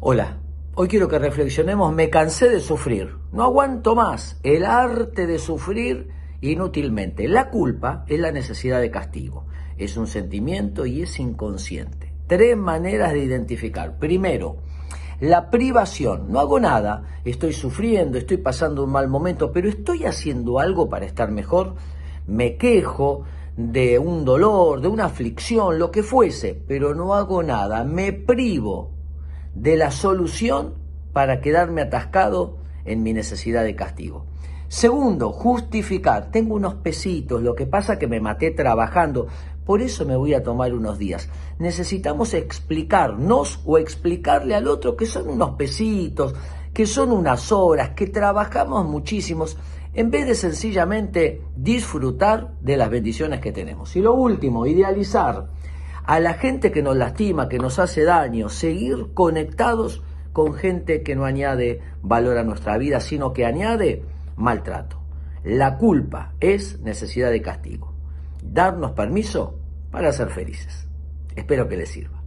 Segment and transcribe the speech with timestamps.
[0.00, 0.38] Hola,
[0.76, 6.10] hoy quiero que reflexionemos, me cansé de sufrir, no aguanto más el arte de sufrir
[6.40, 7.26] inútilmente.
[7.26, 12.14] La culpa es la necesidad de castigo, es un sentimiento y es inconsciente.
[12.28, 13.98] Tres maneras de identificar.
[13.98, 14.58] Primero,
[15.18, 16.30] la privación.
[16.30, 21.06] No hago nada, estoy sufriendo, estoy pasando un mal momento, pero estoy haciendo algo para
[21.06, 21.74] estar mejor.
[22.24, 23.24] Me quejo
[23.56, 27.82] de un dolor, de una aflicción, lo que fuese, pero no hago nada.
[27.82, 28.97] Me privo
[29.54, 30.74] de la solución
[31.12, 34.26] para quedarme atascado en mi necesidad de castigo.
[34.68, 36.30] Segundo, justificar.
[36.30, 39.26] Tengo unos pesitos, lo que pasa que me maté trabajando,
[39.64, 41.28] por eso me voy a tomar unos días.
[41.58, 46.34] Necesitamos explicarnos o explicarle al otro que son unos pesitos,
[46.72, 49.56] que son unas horas, que trabajamos muchísimos,
[49.94, 53.96] en vez de sencillamente disfrutar de las bendiciones que tenemos.
[53.96, 55.48] Y lo último, idealizar
[56.08, 61.14] a la gente que nos lastima, que nos hace daño, seguir conectados con gente que
[61.14, 64.02] no añade valor a nuestra vida, sino que añade
[64.34, 65.02] maltrato.
[65.44, 67.92] La culpa es necesidad de castigo.
[68.42, 69.58] Darnos permiso
[69.90, 70.88] para ser felices.
[71.36, 72.22] Espero que les sirva.